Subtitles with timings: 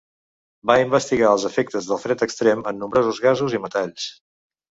[0.69, 4.09] Va investigar els efectes del fred extrem en nombrosos gasos i metalls.